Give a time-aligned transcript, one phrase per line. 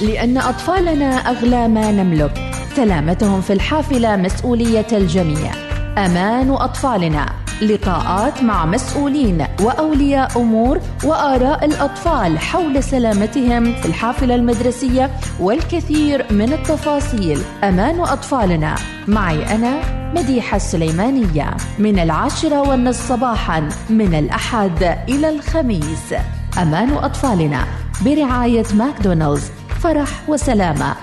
[0.00, 2.52] لأن أطفالنا أغلى ما نملك.
[2.76, 5.52] سلامتهم في الحافلة مسؤولية الجميع.
[5.98, 7.26] أمان أطفالنا.
[7.62, 15.10] لقاءات مع مسؤولين وأولياء أمور وآراء الأطفال حول سلامتهم في الحافلة المدرسية
[15.40, 17.40] والكثير من التفاصيل.
[17.64, 18.74] أمان أطفالنا.
[19.08, 19.80] معي أنا
[20.14, 21.56] مديحة السليمانية.
[21.78, 26.14] من العاشرة والنصف صباحا من الأحد إلى الخميس.
[26.62, 27.64] أمان أطفالنا.
[28.04, 29.50] برعاية ماكدونالدز.
[29.82, 30.94] فرح وسلامة.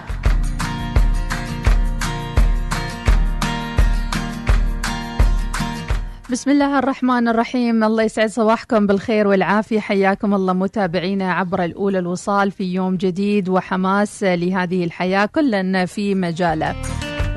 [6.31, 7.83] بسم الله الرحمن الرحيم.
[7.83, 9.79] الله يسعد صباحكم بالخير والعافية.
[9.79, 16.75] حياكم الله متابعينا عبر الأولى الوصال في يوم جديد وحماس لهذه الحياة كلا في مجاله.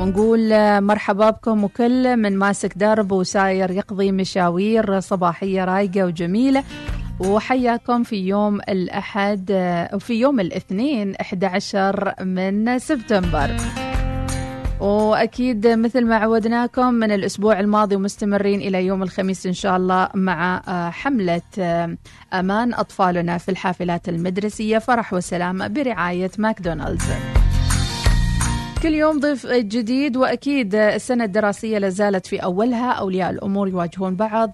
[0.00, 6.64] ونقول مرحبا بكم وكل من ماسك درب وساير يقضي مشاوير صباحية رايقة وجميلة.
[7.20, 9.50] وحياكم في يوم الأحد
[9.94, 13.56] وفي يوم الاثنين 11 من سبتمبر
[14.80, 20.62] وأكيد مثل ما عودناكم من الأسبوع الماضي ومستمرين إلى يوم الخميس إن شاء الله مع
[20.68, 21.96] آه، حملة آه،
[22.32, 27.10] أمان أطفالنا في الحافلات المدرسية فرح وسلامه برعاية ماكدونالدز.
[28.82, 32.92] كل يوم ضيف جديد وأكيد السنة الدراسية لازالت في أولها.
[32.92, 34.50] أولياء الأمور يواجهون بعض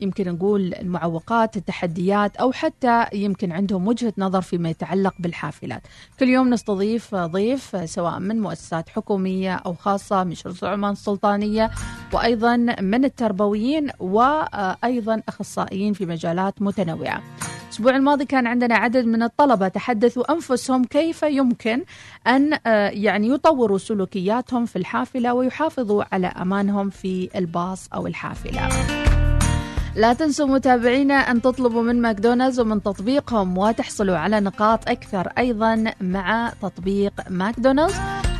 [0.00, 5.82] يمكن نقول المعوقات التحديات أو حتى يمكن عندهم وجهة نظر فيما يتعلق بالحافلات.
[6.20, 11.70] كل يوم نستضيف ضيف سواء من مؤسسات حكومية أو خاصة من شرطه العمان السلطانيه
[12.12, 17.22] وأيضا من التربويين وأيضا أخصائيين في مجالات متنوعة.
[17.70, 21.84] الأسبوع الماضي كان عندنا عدد من الطلبة تحدثوا أنفسهم كيف يمكن
[22.26, 28.68] أن آه، يعني يطوروا سلوكياتهم في الحافلة ويحافظوا على أمانهم في الباص أو الحافلة.
[29.96, 36.52] لا تنسوا متابعينا أن تطلبوا من ماكدونالدز ومن تطبيقهم وتحصلوا على نقاط أكثر أيضا مع
[36.62, 37.94] تطبيق ماكدونالدز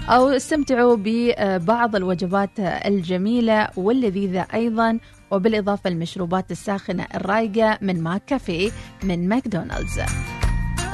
[0.08, 4.98] أو استمتعوا ببعض الوجبات الجميلة واللذيذة أيضا
[5.30, 8.70] وبالإضافة للمشروبات الساخنة الرايقة من ماك كافيه
[9.02, 10.00] من ماكدونالدز.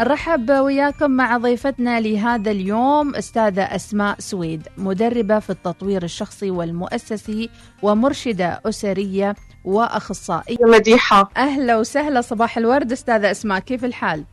[0.00, 7.50] نرحب وياكم مع ضيفتنا لهذا اليوم أستاذة أسماء سويد مدربة في التطوير الشخصي والمؤسسي
[7.82, 10.56] ومرشدة أسرية وأخصائية.
[10.60, 11.30] مديحة.
[11.36, 14.24] أهلا وسهلا صباح الورد أستاذة أسماء كيف الحال؟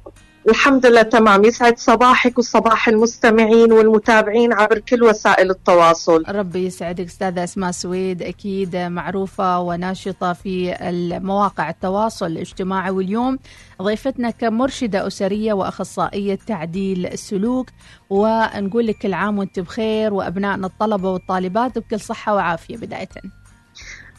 [0.49, 1.43] الحمد لله تمام.
[1.45, 6.23] يسعد صباحك وصباح المستمعين والمتابعين عبر كل وسائل التواصل.
[6.29, 8.21] ربي يسعدك أستاذة أسماء سويد.
[8.21, 12.91] أكيد معروفة وناشطة في المواقع التواصل الاجتماعي.
[12.91, 13.39] واليوم
[13.81, 17.69] ضيفتنا كمرشدة أسرية وأخصائية تعديل السلوك
[18.09, 23.09] ونقول لك كل عام وانت بخير وأبنائنا الطلبة والطالبات بكل صحة وعافية بداية.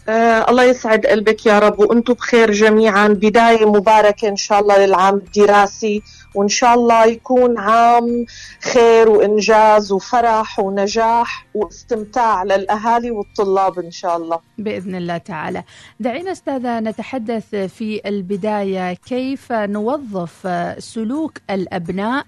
[0.09, 5.15] آه الله يسعد قلبك يا رب وأنتم بخير جميعا بداية مباركة إن شاء الله للعام
[5.15, 6.03] الدراسي
[6.35, 8.27] وإن شاء الله يكون عام
[8.73, 15.63] خير وإنجاز وفرح ونجاح واستمتاع للأهالي والطلاب إن شاء الله بإذن الله تعالى.
[16.01, 20.49] دعينا أستاذة نتحدث في البداية كيف نوظف
[20.79, 22.25] سلوك الأبناء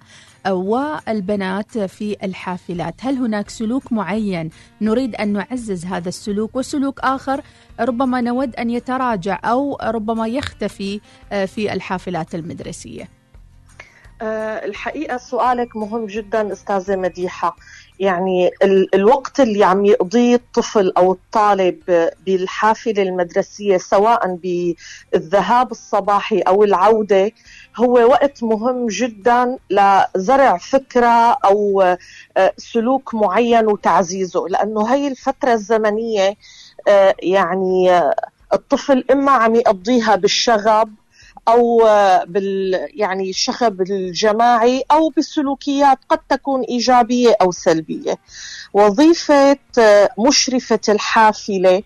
[0.53, 2.95] والبنات في الحافلات.
[3.01, 7.43] هل هناك سلوك معين نريد أن نعزز هذا السلوك وسلوك آخر
[7.81, 11.01] ربما نود أن يتراجع أو ربما يختفي
[11.33, 13.09] آه، في الحافلات المدرسية؟
[14.23, 17.57] آه، الحقيقة سؤالك مهم جدا أستاذة مديحة.
[18.01, 18.51] يعني
[18.95, 27.33] الوقت اللي عم يقضيه الطفل أو الطالب بالحافلة المدرسية سواء بالذهاب الصباحي أو العودة
[27.77, 31.83] هو وقت مهم جدا لزرع فكرة أو
[32.37, 34.49] آه، سلوك معين وتعزيزه.
[34.49, 36.37] لأنه هي الفترة الزمنية
[36.89, 38.03] آه، يعني
[38.53, 40.95] الطفل إما عم يقضيها بالشغب
[41.49, 41.79] أو
[42.27, 48.19] بال يعني الشغب الجماعي أو بالسلوكيات قد تكون إيجابية أو سلبية.
[48.73, 49.59] وظيفة
[50.19, 51.83] مشرفة الحافلة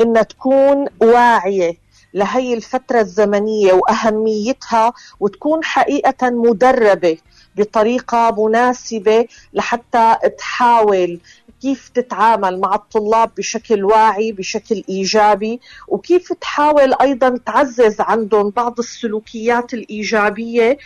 [0.00, 1.83] انها تكون واعية
[2.14, 7.18] لهي الفترة الزمنية وأهميتها وتكون حقيقة مدربة
[7.56, 11.20] بطريقة مناسبة لحتى تحاول
[11.62, 19.74] كيف تتعامل مع الطلاب بشكل واعي بشكل إيجابي وكيف تحاول أيضا تعزز عندهم بعض السلوكيات
[19.74, 20.78] الإيجابية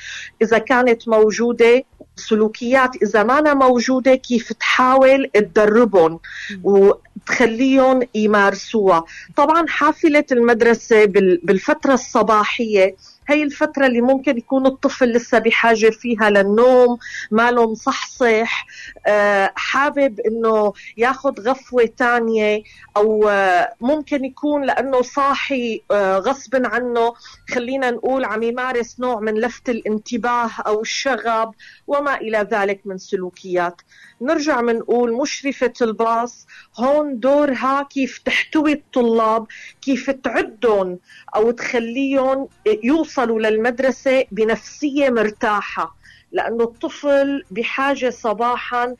[0.42, 1.84] إذا كانت موجودة.
[2.18, 6.20] سلوكيات إذا ما موجودة كيف تحاول تدربهم
[6.64, 9.04] وتخليهم يمارسوها.
[9.36, 11.04] طبعا حافلة المدرسة
[11.42, 12.96] بالفترة الصباحية
[13.28, 16.98] هي الفترة اللي ممكن يكون الطفل لسه بحاجة فيها للنوم
[17.30, 18.66] ماله مصحصح
[19.06, 22.62] آه، حابب إنه ياخذ غفوة تانية
[22.96, 27.14] أو آه، ممكن يكون لأنه صاحي آه، غصب عنه
[27.50, 31.54] خلينا نقول عم يمارس نوع من لفت الانتباه أو الشغب
[31.86, 33.82] وما إلى ذلك من سلوكيات.
[34.20, 36.46] نرجع منقول مشرفة الباص
[36.78, 39.46] هون دورها كيف تحتوي الطلاب
[39.82, 40.98] كيف تعدهم
[41.36, 42.48] أو تخليهم
[42.84, 45.98] يوصلوا للمدرسة بنفسية مرتاحة
[46.32, 48.94] لأنه الطفل بحاجة صباحا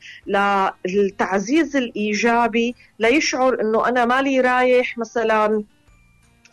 [0.85, 5.63] للتعزيز الإيجابي ليشعر أنه أنا مالي رايح مثلا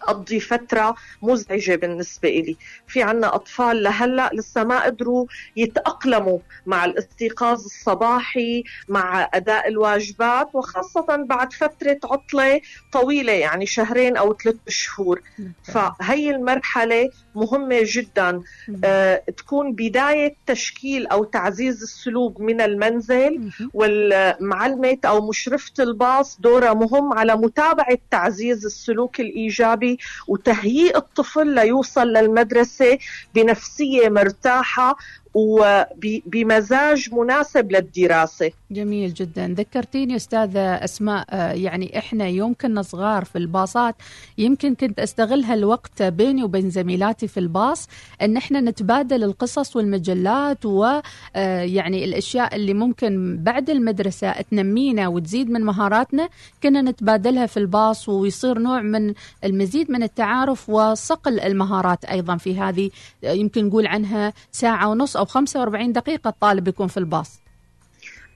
[0.02, 2.56] أقضي فترة مزعجة بالنسبة إلي.
[2.88, 5.26] في عنا أطفال لهلأ لسه ما قدروا
[5.56, 12.60] يتأقلموا مع الاستيقاظ الصباحي مع أداء الواجبات وخاصة بعد فترة عطلة
[12.93, 15.22] طويلة يعني شهرين أو ثلاث شهور.
[15.64, 18.42] فهي المرحلة مهمة جدا.
[18.84, 27.12] آه تكون بداية تشكيل أو تعزيز السلوك من المنزل والمعلمة أو مشرفة الباص دورها مهم
[27.12, 29.85] على متابعة تعزيز السلوك الإيجابي
[30.28, 32.98] وتهيئ الطفل ليوصل للمدرسة
[33.34, 34.96] بنفسية مرتاحة
[35.36, 38.50] وبمزاج مناسب للدراسة.
[38.70, 39.54] جميل جدا.
[39.58, 43.94] ذكرتيني أستاذة أسماء آه، يعني إحنا يوم كنا صغار في الباصات.
[44.38, 47.88] يمكن كنت أستغل هالوقت بيني وبين زميلاتي في الباص
[48.22, 55.60] أن إحنا نتبادل القصص والمجلات ويعني آه، الأشياء اللي ممكن بعد المدرسة تنمينا وتزيد من
[55.60, 56.28] مهاراتنا.
[56.62, 62.90] كنا نتبادلها في الباص ويصير نوع من المزيد من التعارف وصقل المهارات أيضا في هذه
[63.22, 67.40] يمكن نقول عنها ساعة ونص أو 45 دقيقة الطالب يكون في الباص.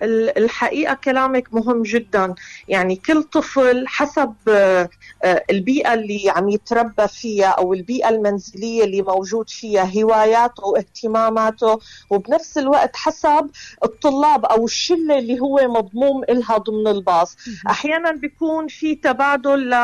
[0.03, 2.35] الحقيقة كلامك مهم جدا.
[2.69, 4.89] يعني كل طفل حسب آه،
[5.23, 11.79] آه، البيئة اللي عم يتربى فيها أو البيئة المنزلية اللي موجود فيها هواياته واهتماماته
[12.11, 13.51] وبنفس الوقت حسب
[13.85, 17.37] الطلاب أو الشلة اللي هو مضموم إلها ضمن الباص.
[17.71, 19.75] أحيانا بيكون في تبادل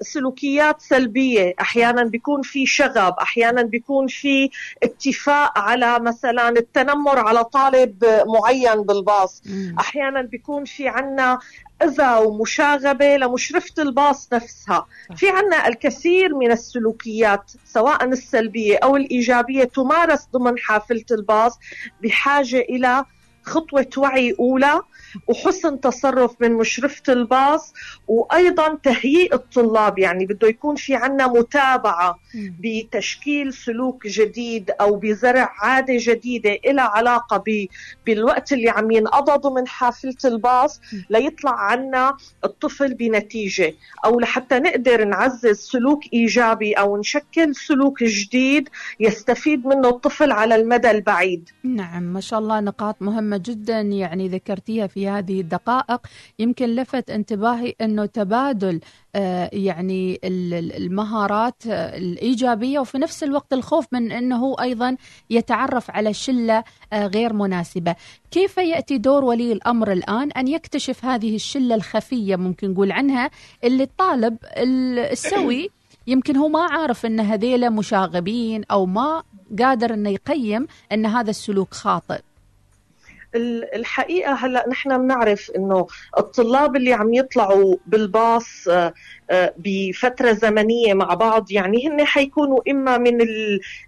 [0.00, 4.50] لسلوكيات آه، سلبية أحيانا بيكون في شغب أحيانا بيكون في
[4.82, 9.19] اتفاق على مثلا التنمر على طالب معين بالباص.
[9.20, 9.42] الباص.
[9.80, 11.38] أحيانا بيكون في عنا
[11.82, 14.86] اذى ومشاغبة لمشرفة الباص نفسها.
[15.16, 21.58] في عنا الكثير من السلوكيات سواء السلبية أو الإيجابية تمارس ضمن حافلة الباص
[22.02, 23.04] بحاجة إلى
[23.42, 24.80] خطوة وعي أولى
[25.26, 27.74] وحسن تصرف من مشرفة الباص
[28.08, 35.94] وأيضا تهيئ الطلاب يعني بده يكون في عنا متابعة بتشكيل سلوك جديد أو بزرع عادة
[35.98, 37.44] جديدة إلى علاقة
[38.06, 43.74] بالوقت اللي عم ينقضى ضمن حافلة الباص ليطلع عنا الطفل بنتيجة.
[44.04, 48.68] أو لحتى نقدر نعزز سلوك إيجابي أو نشكل سلوك جديد
[49.00, 51.48] يستفيد منه الطفل على المدى البعيد.
[51.64, 56.00] نعم ما شاء الله نقاط مهمة جدا يعني ذكرتيها في هذه الدقائق.
[56.38, 58.80] يمكن لفت انتباهي أنه تبادل
[59.14, 64.96] آه، يعني المهارات آه، الإيجابية وفي نفس الوقت الخوف من أنه أيضا
[65.30, 67.94] يتعرف على شلة آه، غير مناسبة.
[68.30, 73.30] كيف يأتي دور ولي الأمر الآن أن يكتشف هذه الشلة الخفية ممكن نقول عنها
[73.64, 75.70] اللي الطالب السوي
[76.06, 79.22] يمكن هو ما عارف إن هذيلا مشاغبين أو ما
[79.58, 82.20] قادر إنه يقيم إن هذا السلوك خاطئ؟
[83.34, 85.86] الحقيقة هلأ نحن بنعرف إنه
[86.18, 88.68] الطلاب اللي عم يطلعوا بالباص
[89.56, 93.18] بفترة زمنية مع بعض يعني هن حيكونوا إما من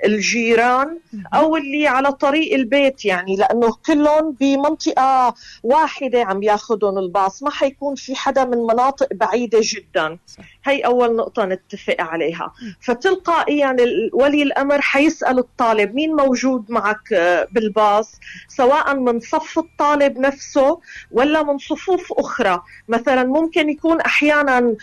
[0.04, 0.98] الجيران
[1.34, 7.94] أو اللي على طريق البيت يعني لأنه كلهم بمنطقة واحدة عم ياخذهم الباص ما حيكون
[7.94, 10.18] في حدا من مناطق بعيدة جدا.
[10.64, 12.52] هي أول نقطة نتفق عليها.
[12.80, 13.76] فتلقائيا
[14.12, 18.12] ولي الأمر حيسأل الطالب مين موجود معك آه، بالباص؟
[18.48, 22.62] سواء من صف الطالب نفسه ولا من صفوف أخرى.
[22.88, 24.76] مثلا ممكن يكون أحيانا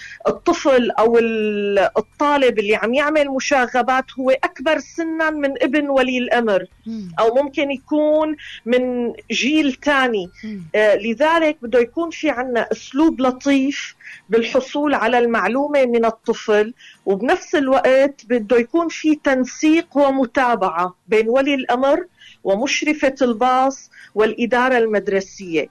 [0.50, 1.18] الطفل أو
[1.98, 6.66] الطالب اللي عم يعمل مشاغبات هو أكبر سنا من ابن ولي الأمر.
[7.20, 10.30] أو ممكن يكون من جيل ثاني
[10.76, 13.96] آه لذلك بده يكون في عنا أسلوب لطيف
[14.30, 16.74] بالحصول على المعلومة من الطفل
[17.06, 22.06] وبنفس الوقت بده يكون في تنسيق ومتابعة بين ولي الأمر
[22.44, 25.70] ومشرفة الباص والإدارة المدرسية.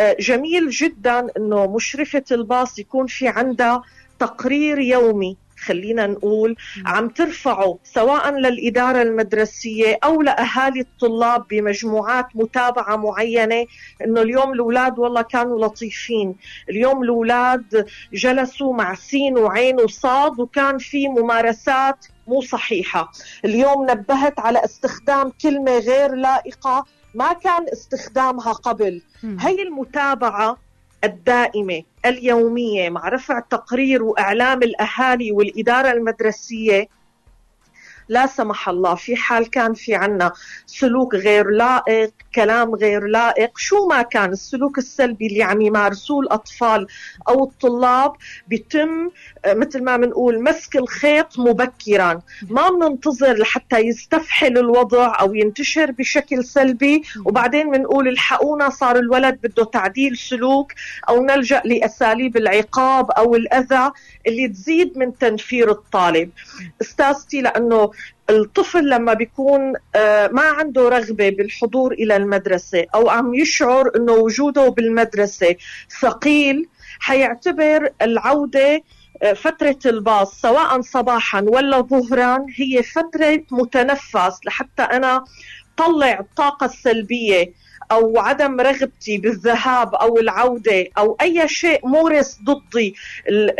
[0.00, 3.82] آه، جميل جدا إنه مشرفة الباص يكون في عندها
[4.26, 13.66] تقرير يومي خلينا نقول عم ترفعه سواء للإدارة المدرسية أو لأهالي الطلاب بمجموعات متابعة معينة
[14.04, 16.34] إنه اليوم الأولاد والله كانوا لطيفين.
[16.70, 23.12] اليوم الأولاد جلسوا مع سين وعين وصاد وكان في ممارسات مو صحيحة.
[23.44, 29.02] اليوم نبهت على استخدام كلمة غير لائقة ما كان استخدامها قبل.
[29.40, 30.56] هي المتابعة
[31.04, 36.88] الدائمة اليومية مع رفع تقرير وإعلام الأهالي والإدارة المدرسية
[38.12, 40.32] لا سمح الله في حال كان في عنا
[40.66, 46.86] سلوك غير لائق كلام غير لائق شو ما كان السلوك السلبي اللي عم يمارسوه الأطفال
[47.28, 48.12] أو الطلاب
[48.48, 49.10] بيتم
[49.44, 52.20] آه، مثل ما بنقول مسك الخيط مبكرا.
[52.50, 57.02] ما بننتظر لحتى يستفحل الوضع أو ينتشر بشكل سلبي.
[57.24, 60.72] وبعدين بنقول الحقونا صار الولد بده تعديل سلوك
[61.08, 63.90] أو نلجأ لأساليب العقاب أو الأذى
[64.26, 66.30] اللي تزيد من تنفير الطالب.
[66.82, 67.90] أستاذتي لأنه
[68.32, 74.68] الطفل لما بيكون آه، ما عنده رغبة بالحضور إلى المدرسة أو عم يشعر أنه وجوده
[74.68, 75.56] بالمدرسة
[76.00, 76.68] ثقيل
[77.00, 78.82] حيعتبر العودة
[79.22, 85.24] آه، فترة الباص سواء صباحا ولا ظهرا هي فترة متنفس لحتى أنا
[85.76, 87.52] طلع الطاقة السلبية.
[87.92, 92.94] أو عدم رغبتي بالذهاب أو العودة أو أي شيء مورس ضدي.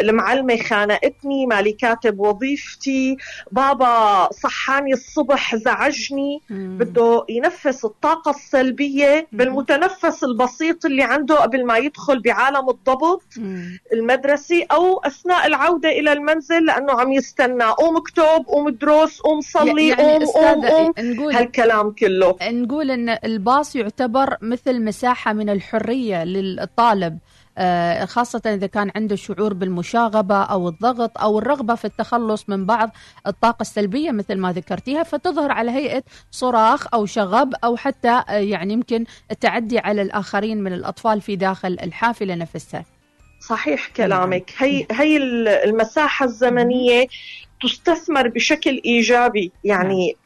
[0.01, 3.17] المعلمة خانقتني مالي كاتب وظيفتي
[3.53, 6.41] بابا صحاني الصبح زعجني.
[6.51, 13.23] بده ينفس الطاقة السلبية بالمتنفس البسيط اللي عنده قبل ما يدخل بعالم الضبط
[13.93, 17.65] المدرسي أو أثناء العودة إلى المنزل لأنه عم يستنى.
[17.65, 20.93] قوم اكتب قوم دروس قوم صلي يعني قوم قوم قوم.
[21.31, 22.37] هالكلام كله.
[22.43, 27.19] نقول إن الباص يعتبر تعتبر مثل مساحة من الحرية للطالب
[27.59, 32.91] آه، خاصة إذا كان عنده شعور بالمشاغبة أو الضغط أو الرغبة في التخلص من بعض
[33.27, 38.73] الطاقة السلبية مثل ما ذكرتيها فتظهر على هيئة صراخ أو شغب أو حتى آه، يعني
[38.73, 42.85] يمكن التعدي على الآخرين من الأطفال في داخل الحافلة نفسها.
[43.41, 44.51] صحيح كلامك.
[44.59, 45.17] هي هي
[45.65, 47.07] المساحة الزمنية
[47.63, 50.17] تستثمر بشكل إيجابي يعني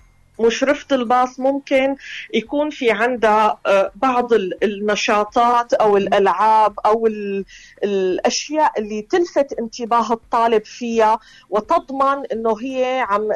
[0.40, 1.97] مشرفة الباص ممكن
[2.35, 7.09] يكون في عندها آه، بعض النشاطات أو الألعاب أو
[7.85, 11.19] الأشياء اللي تلفت انتباه الطالب فيها
[11.50, 13.28] وتضمن أنه هي عم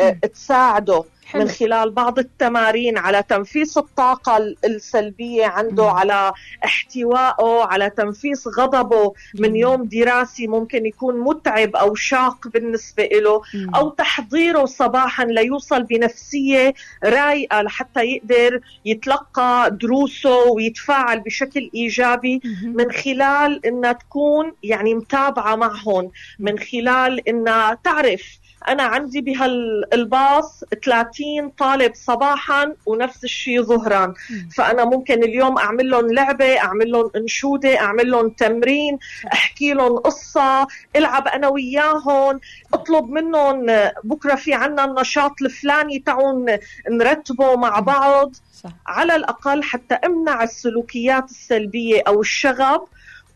[0.00, 1.04] آه، تساعده.
[1.28, 1.42] حلو.
[1.42, 5.90] من خلال بعض التمارين على تنفيس الطاقة السلبية عنده مم.
[5.90, 6.32] على
[6.64, 13.74] احتوائه على تنفيس غضبه من يوم دراسي ممكن يكون متعب أو شاق بالنسبة له مم.
[13.74, 22.72] أو تحضيره صباحا ليوصل بنفسية رايقة لحتى يقدر يتلقى دروسه ويتفاعل بشكل إيجابي مم.
[22.76, 28.38] من خلال إنها تكون يعني متابعة معهم من خلال إنها تعرف
[28.68, 34.14] أنا عندي بهالباص 30 طالب صباحا ونفس الشيء ظهرا.
[34.56, 38.98] فأنا ممكن اليوم أعمل لهم لعبة أعمل لهم أنشودة أعمل لهم تمرين
[39.32, 42.40] أحكي لهم قصة ألعب أنا وياهم
[42.74, 43.66] أطلب منهم
[44.04, 46.46] بكرة في عنا النشاط الفلاني تعون
[46.90, 48.34] نرتبه مع بعض.
[48.62, 48.70] صح.
[48.86, 52.88] على الأقل حتى أمنع السلوكيات السلبية أو الشغب.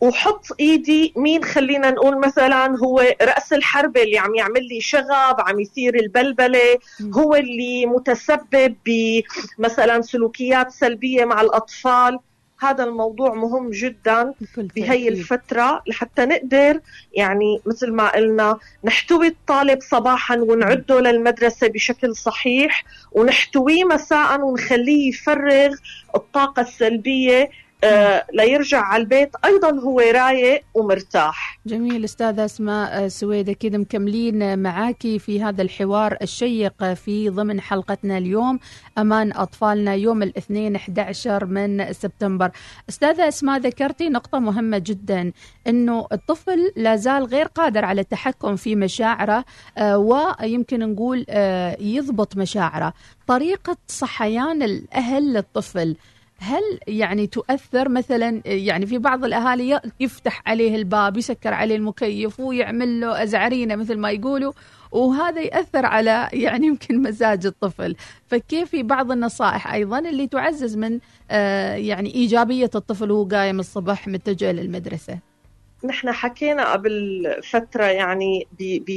[0.03, 5.61] وحط إيدي مين خلينا نقول مثلا هو رأس الحربه اللي عم يعمل لي شغب عم
[5.61, 6.79] يثير البلبلة
[7.15, 12.19] هو اللي متسبب بمثلا سلوكيات سلبية مع الأطفال.
[12.61, 16.81] هذا الموضوع مهم جدا بهي الفترة لحتى نقدر
[17.13, 25.75] يعني مثل ما قلنا نحتوي الطالب صباحا ونعده للمدرسة بشكل صحيح ونحتويه مساء ونخليه يفرغ
[26.17, 27.51] الطاقة السلبية
[28.33, 31.59] ليرجع على البيت أيضا هو رايق ومرتاح.
[31.67, 32.05] جميل.
[32.05, 38.59] أستاذة أسماء سويد أكيد مكملين معاكي في هذا الحوار الشيق في ضمن حلقتنا اليوم
[38.99, 42.51] أمان أطفالنا يوم الاثنين 11 من سبتمبر.
[42.89, 45.33] أستاذة أسماء ذكرتي نقطة مهمة جدا
[45.67, 49.45] إنه الطفل لا زال غير قادر على التحكم في مشاعره
[49.79, 52.93] آه، ويمكن نقول آه، يضبط مشاعره.
[53.27, 55.97] طريقة صحيان الأهل للطفل
[56.43, 63.01] هل يعني تؤثر مثلا يعني في بعض الأهالي يفتح عليه الباب يسكر عليه المكيف ويعمل
[63.01, 64.53] له أزعرينة مثل ما يقولوا
[64.93, 67.97] وهذا ياثر على يعني يمكن مزاج الطفل.
[68.27, 70.99] فكيف في بعض النصائح أيضا اللي تعزز من
[71.31, 75.32] آه، يعني إيجابية الطفل وهو قايم الصبح متجه للمدرسة؟
[75.85, 78.91] نحن حكينا قبل فترة يعني ب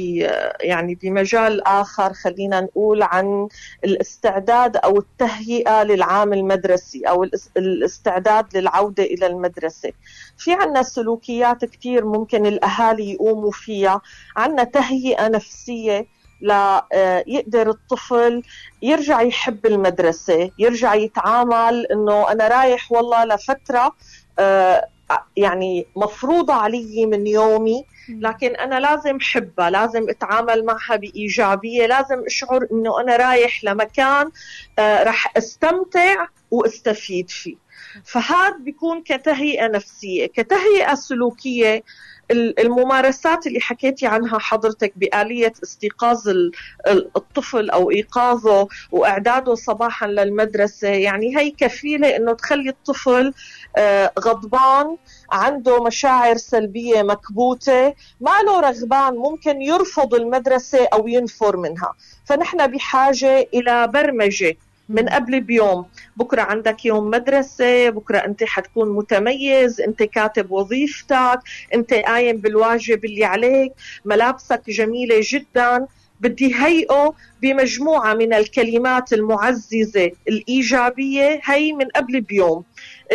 [0.60, 3.48] يعني بمجال آخر خلينا نقول عن
[3.84, 7.24] الاستعداد أو التهيئة للعام المدرسي أو
[7.56, 9.92] الاستعداد للعودة إلى المدرسة.
[10.38, 14.00] في عنا سلوكيات كثير ممكن الأهالي يقوموا فيها.
[14.36, 16.06] عنا تهيئة نفسية
[16.40, 18.42] ليقدر الطفل
[18.82, 23.92] يرجع يحب المدرسة يرجع يتعامل إنه أنا رايح والله لفترة
[24.38, 24.88] آه،
[25.36, 32.66] يعني مفروضة علي من يومي لكن أنا لازم حبها لازم أتعامل معها بإيجابية لازم أشعر
[32.72, 34.30] إنه أنا رايح لمكان
[34.78, 37.56] آه رح أستمتع وأستفيد فيه.
[38.04, 41.82] فهذا بيكون كتهيئة نفسية كتهيئة سلوكية
[42.30, 46.28] الممارسات اللي حكيتي عنها حضرتك بآلية استيقاظ
[47.16, 53.32] الطفل أو إيقاظه وإعداده صباحا للمدرسة يعني هي كفيلة أنه تخلي الطفل
[53.76, 54.96] آه، غضبان
[55.32, 61.92] عنده مشاعر سلبية مكبوتة ما له رغبان ممكن يرفض المدرسة أو ينفر منها.
[62.24, 64.56] فنحن بحاجة إلى برمجة
[64.88, 65.86] من قبل بيوم.
[66.16, 71.38] بكرة عندك يوم مدرسة بكرة أنت حتكون متميز أنت كاتب وظيفتك
[71.74, 73.72] أنت قايم بالواجب اللي عليك.
[74.04, 75.86] ملابسك جميلة جدا.
[76.20, 82.64] بدي هيئه بمجموعة من الكلمات المعززة الإيجابية هي من قبل بيوم.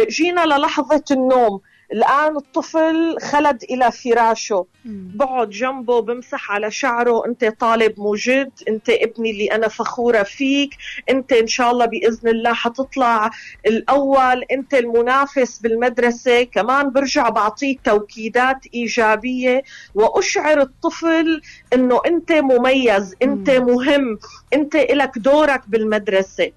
[0.09, 1.61] جينا للحظة النوم.
[1.93, 4.65] الآن الطفل خلد إلى فراشه.
[4.85, 10.69] بقعد جنبه بمسح على شعره أنت طالب موجد أنت ابني اللي أنا فخورة فيك
[11.09, 13.29] أنت إن شاء الله بإذن الله حتطلع
[13.67, 19.63] الأول أنت المنافس بالمدرسة كمان برجع بعطيه توكيدات إيجابية.
[19.95, 21.41] وأشعر الطفل
[21.73, 24.19] أنه أنت مميز أنت مهم
[24.53, 26.51] أنت لك دورك بالمدرسة.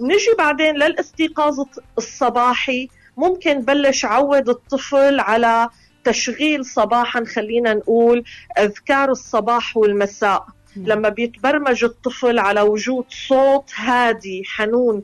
[0.00, 1.64] نجي بعدين للإستيقاظ
[1.98, 2.88] الصباحي.
[3.18, 5.68] ممكن بلش عود الطفل على
[6.04, 8.24] تشغيل صباحا خلينا نقول
[8.58, 10.46] أذكار الصباح والمساء.
[10.76, 15.02] لما بيتبرمج الطفل على وجود صوت هادي حنون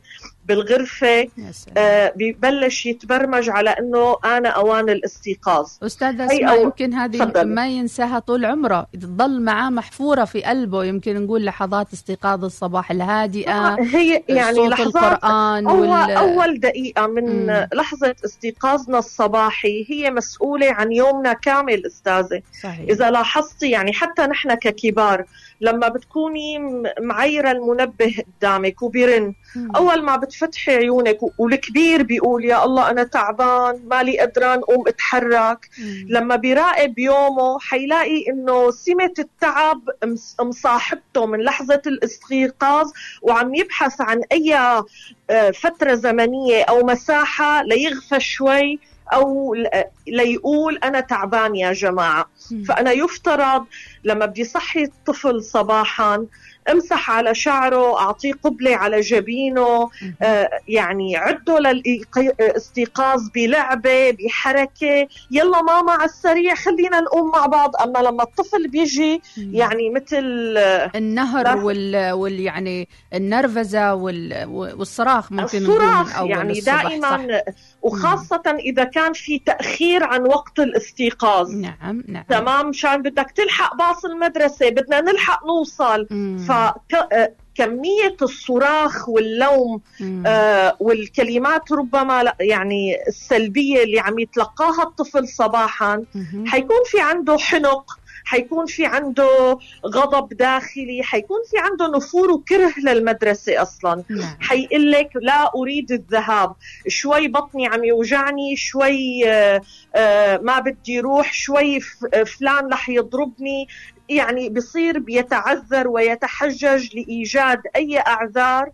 [0.49, 1.29] بالغرفة
[1.77, 5.69] آه ببلش يتبرمج على أنه أنا أوان الاستيقاظ.
[5.83, 8.87] أستاذة أسماء يمكن هذه ما ينساها طول عمره.
[9.01, 14.71] تظل معاه محفورة في قلبه يمكن نقول لحظات استيقاظ الصباح الهادئة آه هي يعني صوت
[14.71, 16.11] لحظات القرآن أول, وال...
[16.11, 17.69] أول دقيقة من مم.
[17.75, 22.43] لحظة استيقاظنا الصباحي هي مسؤولة عن يومنا كامل أستاذة.
[22.63, 22.81] صحيح.
[22.91, 25.25] إذا لاحظتي يعني حتى نحن ككبار
[25.61, 26.58] لما بتكوني
[27.00, 29.34] معيرة المنبه قدامك وبيرن.
[29.76, 35.68] أول ما بتفتحي عيونك والكبير بيقول يا الله أنا تعبان مالي قدران قوم أتحرك.
[36.08, 39.80] لما بيراقب يومه حيلاقي إنه سمة التعب
[40.40, 42.90] مصاحبته من لحظة الاستيقاظ
[43.23, 44.56] وعم يبحث عن أي
[45.30, 48.78] آه، فترة زمنية أو مساحة ليغفى شوي.
[49.12, 49.54] أو
[50.06, 52.30] ليقول أنا تعبان يا جماعة.
[52.64, 53.67] فأنا يفترض
[54.04, 56.26] لما بدي صحي الطفل صباحا
[56.71, 59.91] امسح على شعره أعطيه قبلة على جبينه
[60.23, 65.09] آه يعني عده للاستيقاظ بلعبة بحركة.
[65.31, 67.77] يلا ماما على السريع خلينا نقوم مع بعض.
[67.77, 70.25] أما لما الطفل بيجي يعني مثل
[70.95, 74.45] النهر وال, وال يعني النرفزة وال...
[74.49, 77.55] والصراخ ممكن الصراخ أول يعني دائما صح.
[77.83, 81.50] وخاصة إذا كان في تأخير عن وقت الاستيقاظ.
[81.50, 82.25] نعم نعم.
[82.29, 86.07] تمام؟ مشان بدك تلحق باص المدرسة بدنا نلحق نوصل.
[86.90, 89.80] فكمية الصراخ واللوم
[90.26, 96.04] آه والكلمات ربما يعني السلبية اللي عم يتلقاها الطفل صباحا
[96.47, 103.62] حيكون في عنده حنق حيكون في عنده غضب داخلي حيكون في عنده نفور وكره للمدرسة
[103.62, 104.04] أصلا.
[104.10, 104.36] نعم.
[104.40, 106.54] حيقول لك لا أريد الذهاب
[106.88, 109.60] شوي بطني عم يوجعني شوي آه،
[109.95, 111.80] آه، ما بدي روح شوي
[112.26, 113.69] فلان رح يضربني
[114.08, 118.71] يعني بصير بيتعذر ويتحجج لإيجاد أي أعذار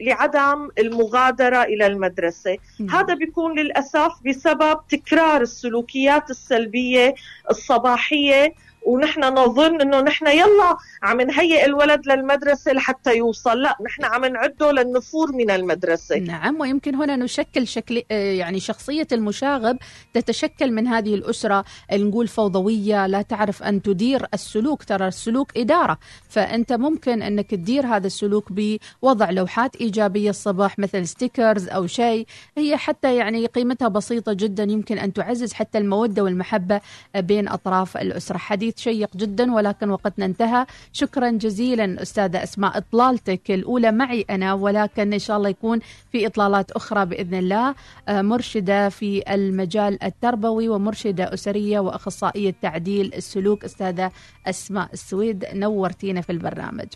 [0.00, 2.90] لعدم المغادرة إلى المدرسة م.
[2.90, 7.14] هذا بيكون للأسف بسبب تكرار السلوكيات السلبية
[7.50, 13.62] الصباحية ونحن نظن إنه نحن يلا عم نهيئ الولد للمدرسة لحتى يوصل.
[13.62, 16.18] لا نحن عم نعده للنفور من المدرسة.
[16.18, 19.78] نعم ويمكن هنا نشكل شكل آه، يعني شخصية المشاغب
[20.14, 21.64] تتشكل من هذه الأسرة.
[21.92, 24.84] نقول فوضوية لا تعرف أن تدير السلوك.
[24.84, 25.98] ترى السلوك إدارة.
[26.28, 32.26] فأنت ممكن أنك تدير هذا السلوك بوضع لوحات إيجابية الصباح مثل ستيكرز أو شيء.
[32.58, 34.62] هي حتى يعني قيمتها بسيطة جدا.
[34.62, 36.80] يمكن أن تعزز حتى المودة والمحبة
[37.16, 38.38] بين أطراف الأسرة.
[38.38, 44.54] حديث حديث شيق جدا ولكن وقتنا انتهى شكرا جزيلا أستاذة أسماء إطلالتك الأولى معي أنا
[44.54, 45.80] ولكن إن شاء الله يكون
[46.12, 47.74] في إطلالات أخرى بإذن الله.
[48.08, 54.10] آه، مرشدة في المجال التربوي ومرشدة أسرية وأخصائية تعديل السلوك أستاذة
[54.46, 55.44] أسماء السويد.
[55.54, 56.88] نورتينا في البرنامج.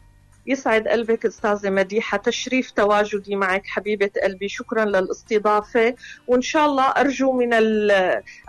[0.49, 2.19] يسعد قلبك أستاذة مديحة.
[2.19, 4.49] تشريف تواجدي معك حبيبة قلبي.
[4.49, 5.95] شكرا للاستضافة.
[6.27, 7.53] وإن شاء الله أرجو من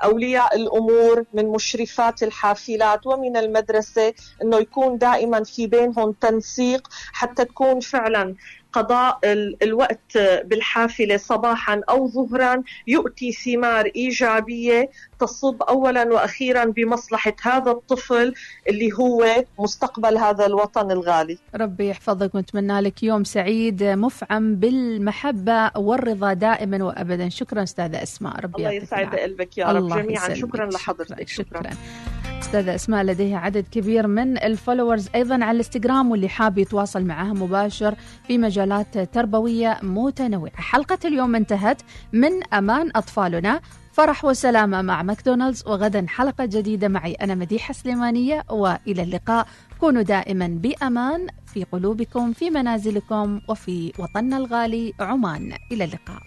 [0.03, 7.79] اولياء الأمور من مشرفات الحافلات ومن المدرسة إنه يكون دائما في بينهم تنسيق حتى تكون
[7.79, 8.35] فعلا
[8.73, 9.19] قضاء
[9.63, 12.63] الوقت بالحافلة صباحا أو ظهرا.
[12.87, 18.33] يؤتي ثمار إيجابية تصب اولا وأخيرا بمصلحة هذا الطفل
[18.69, 21.37] اللي هو مستقبل هذا الوطن الغالي.
[21.55, 22.35] ربي يحفظك.
[22.35, 28.39] ونتمنى لك يوم سعيد مفعم بالمحبة والرضا دائما وابدا، شكرا أستاذة أسماء.
[28.39, 30.33] ربي الله يسعد قلبك يا رب جميعا.
[30.33, 31.27] شكرا لحضرتك.
[31.27, 32.18] شكرا, شكرا.
[32.39, 37.33] أستاذة أسماء لديها عدد كبير من ال followers أيضا على الإنستغرام واللي حاب يتواصل معها
[37.33, 37.95] مباشر
[38.27, 40.51] في مجالات تربوية متنوعة.
[40.55, 41.81] حلقة اليوم انتهت
[42.13, 43.61] من أمان أطفالنا.
[43.93, 49.47] فرح وسلامة مع ماكدونالدز وغدا حلقة جديدة معي أنا مديحة سليمانية وإلى اللقاء.
[49.79, 54.93] كونوا دائما بأمان في قلوبكم في منازلكم وفي وطننا الغالي.
[54.99, 56.21] عمان إلى اللقاء.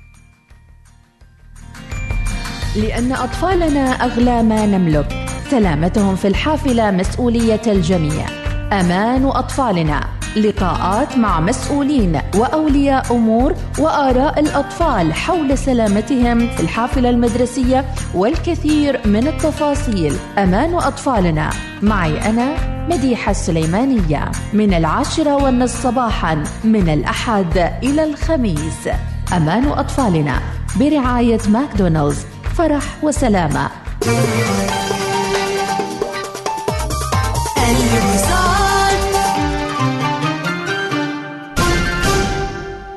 [2.77, 5.32] لأن أطفالنا أغلى ما نملك.
[5.53, 8.27] سلامتهم في الحافلة مسؤولية الجميع.
[8.73, 10.01] أمان أطفالنا.
[10.37, 17.85] لقاءات مع مسؤولين وأولياء أمور وآراء الأطفال حول سلامتهم في الحافلة المدرسية
[18.15, 20.17] والكثير من التفاصيل.
[20.38, 21.51] أمان أطفالنا.
[21.83, 22.55] معي أنا
[22.88, 24.33] مديحة السليمانية.
[24.53, 28.88] من العاشرة والنصف صباحا من الأحد إلى الخميس.
[29.37, 30.41] أمان أطفالنا.
[30.77, 32.27] برعاية ماكدونالدز.
[32.57, 33.71] فرح وسلامة.